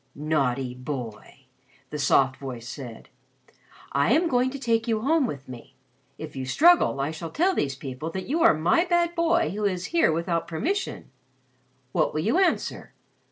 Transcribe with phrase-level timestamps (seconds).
[0.15, 1.41] "Naughty boy!"
[1.91, 3.07] the soft voice said.
[3.91, 5.75] "I am going to take you home with me.
[6.17, 9.65] If you struggle I shall tell these people that you are my bad boy who
[9.65, 11.11] is here without permission.
[11.91, 12.93] What will you answer?